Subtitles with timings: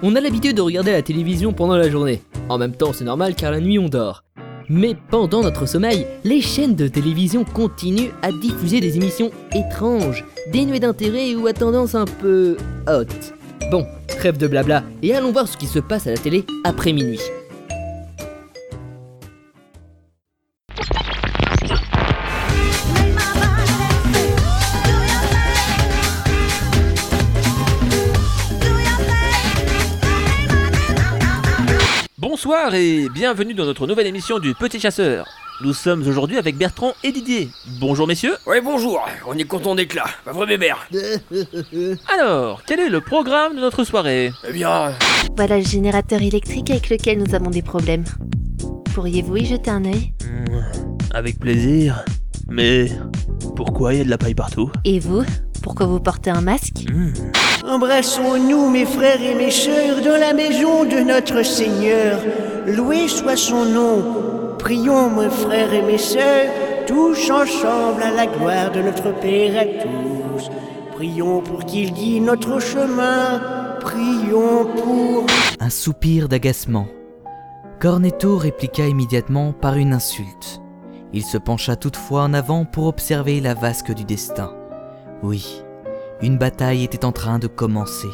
[0.00, 2.22] On a l'habitude de regarder la télévision pendant la journée.
[2.48, 4.22] En même temps, c'est normal car la nuit on dort.
[4.68, 10.78] Mais pendant notre sommeil, les chaînes de télévision continuent à diffuser des émissions étranges, dénuées
[10.78, 12.56] d'intérêt ou à tendance un peu
[12.86, 13.34] haute.
[13.72, 16.92] Bon, trêve de blabla et allons voir ce qui se passe à la télé après
[16.92, 17.20] minuit.
[32.40, 35.26] Bonsoir et bienvenue dans notre nouvelle émission du Petit Chasseur.
[35.60, 37.48] Nous sommes aujourd'hui avec Bertrand et Didier.
[37.80, 38.36] Bonjour messieurs.
[38.46, 40.88] Ouais, bonjour, on est content d'être là, pas vrai bébert
[42.16, 44.30] Alors, quel est le programme de notre soirée?
[44.48, 44.92] Eh bien,
[45.36, 48.04] Voilà le générateur électrique avec lequel nous avons des problèmes.
[48.94, 50.12] Pourriez-vous y jeter un œil?
[50.24, 50.60] Hmm,
[51.12, 52.04] Avec plaisir.
[52.48, 52.86] Mais
[53.56, 54.70] pourquoi il y a de la paille partout?
[54.84, 55.24] Et vous?
[55.60, 56.84] Pourquoi vous portez un masque?
[56.88, 57.10] Hmm.
[57.68, 62.18] Embrassons-nous, mes frères et mes sœurs, dans la maison de notre Seigneur.
[62.66, 64.56] Loué soit son nom.
[64.58, 66.50] Prions, mes frères et mes sœurs,
[66.86, 70.50] tous ensemble à la gloire de notre Père à tous.
[70.96, 73.42] Prions pour qu'il guide notre chemin.
[73.82, 75.26] Prions pour...
[75.60, 76.86] Un soupir d'agacement.
[77.80, 80.62] Cornetto répliqua immédiatement par une insulte.
[81.12, 84.54] Il se pencha toutefois en avant pour observer la vasque du destin.
[85.22, 85.62] Oui,
[86.22, 88.08] une bataille était en train de commencer.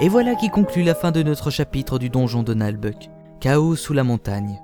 [0.00, 3.10] Et voilà qui conclut la fin de notre chapitre du donjon de Nalbuck.
[3.40, 4.60] Chaos sous la montagne.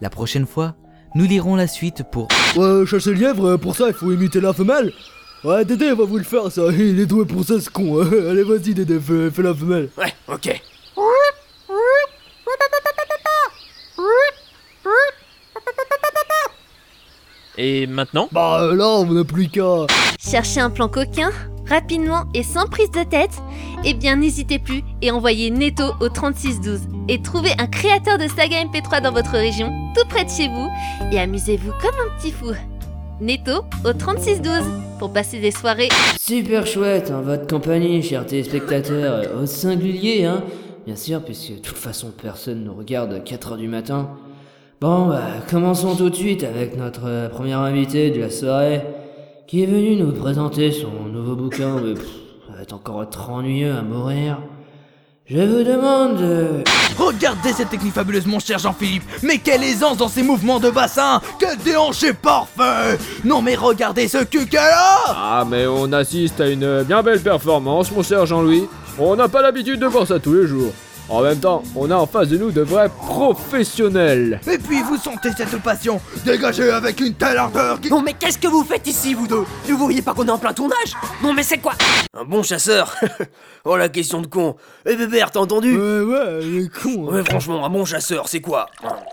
[0.00, 0.74] La prochaine fois,
[1.14, 4.52] nous lirons la suite pour Ouais, chasser le lièvre, pour ça il faut imiter la
[4.52, 4.92] femelle.
[5.44, 8.00] Ouais, Dédé va vous le faire ça, il est doué pour ça ce con.
[8.30, 9.88] Allez, vas-y Dédé, fais, fais la femelle.
[9.98, 10.60] ouais, ok.
[17.58, 18.28] Et maintenant?
[18.32, 19.86] Bah là, on n'a plus qu'à...
[20.18, 21.30] Cherchez un plan coquin?
[21.70, 23.40] Rapidement et sans prise de tête
[23.84, 28.64] Eh bien n'hésitez plus et envoyez Netto au 3612 et trouvez un créateur de saga
[28.64, 30.68] MP3 dans votre région, tout près de chez vous,
[31.12, 32.50] et amusez-vous comme un petit fou.
[33.20, 34.64] Netto au 3612
[34.98, 40.42] pour passer des soirées Super chouette en votre compagnie, chers téléspectateurs, euh, au singulier, hein
[40.86, 44.10] Bien sûr, puisque de toute façon personne ne regarde à 4h du matin.
[44.80, 48.80] Bon, bah, commençons tout de suite avec notre euh, premier invité de la soirée,
[49.46, 52.04] qui est venu nous présenter son nouveau bouquin, mais pff,
[52.46, 54.38] ça va être encore trop ennuyeux à mourir.
[55.26, 56.64] Je vous demande de...
[56.98, 61.20] Regardez cette technique fabuleuse, mon cher Jean-Philippe Mais quelle aisance dans ses mouvements de bassin
[61.38, 66.48] Quel déhanché parfait Non mais regardez ce cul qu'elle a Ah, mais on assiste à
[66.48, 68.66] une bien belle performance, mon cher Jean-Louis.
[68.98, 70.72] On n'a pas l'habitude de voir ça tous les jours.
[71.10, 74.40] En même temps, on a en face de nous de vrais professionnels.
[74.48, 77.90] Et puis vous sentez cette passion dégagée avec une telle ardeur qui...
[77.90, 79.44] Non mais qu'est-ce que vous faites ici, vous deux?
[79.66, 80.94] Vous voyez pas qu'on est en plein tournage?
[81.22, 81.72] Non mais c'est quoi?
[82.16, 82.94] Un bon chasseur?
[83.66, 84.56] Oh la question de con
[84.86, 85.76] Eh bébert, t'as entendu?
[85.76, 87.08] Ouais, ouais, il est con.
[87.10, 87.16] hein.
[87.16, 88.66] Ouais, franchement, un bon chasseur, c'est quoi?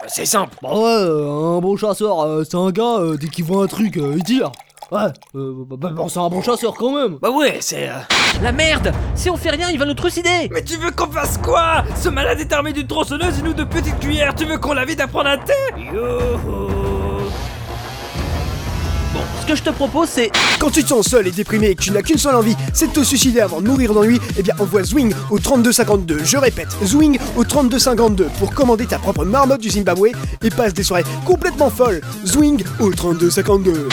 [0.08, 0.56] C'est simple.
[0.62, 3.68] Bah ouais, euh, un bon chasseur, euh, c'est un gars, euh, dès qu'il voit un
[3.68, 4.52] truc, euh, il tire.
[4.90, 5.00] Ouais,
[5.36, 7.18] euh, bah, bah, c'est un bon chasseur quand même.
[7.22, 7.90] Bah ouais, c'est...
[7.90, 7.94] euh,
[8.42, 11.38] La merde Si on fait rien, il va nous trucider Mais tu veux qu'on fasse
[11.38, 11.84] quoi?
[12.02, 15.02] Ce malade est armé d'une tronçonneuse et nous de petites cuillères Tu veux qu'on l'invite
[15.02, 15.54] à prendre un thé?
[19.14, 20.32] Bon, ce que je te propose c'est...
[20.60, 22.88] Quand tu te sens seul et déprimé et que tu n'as qu'une seule envie, c'est
[22.88, 26.20] de te suicider avant de mourir d'ennui, eh bien envoie Zwing au 3252.
[26.24, 30.12] Je répète, Zwing au 3252 pour commander ta propre marmotte du Zimbabwe
[30.44, 32.00] et passe des soirées complètement folles.
[32.26, 33.90] Zwing au 3252.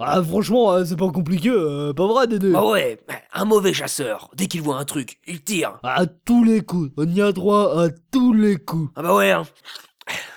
[0.00, 3.00] Ah, franchement, euh, c'est pas compliqué, euh, pas vrai, Dédé Bah ouais,
[3.32, 5.78] un mauvais chasseur, dès qu'il voit un truc, il tire.
[5.82, 8.90] À tous les coups, on y a droit à tous les coups.
[8.94, 9.42] Ah bah ouais, hein.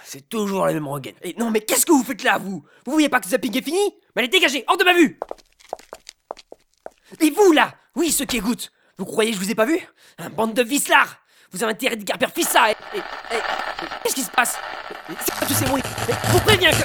[0.04, 1.16] C'est toujours la même rengaine.
[1.22, 3.62] Et non mais qu'est-ce que vous faites là, vous Vous voyez pas que zapping est
[3.62, 3.80] fini
[4.16, 5.18] Mais allez, dégagez, hors de ma vue
[7.22, 9.80] Et vous, là Oui, ceux qui écoutent Vous croyez que je vous ai pas vu
[10.18, 11.16] Un bande de vislards
[11.52, 12.76] Vous avez intérêt de garder fils ça et...
[12.94, 13.42] et- et-
[14.04, 14.58] Qu'est-ce qui se passe
[15.26, 15.82] C'est quoi tous ces bruits
[16.34, 16.84] vous préviens que...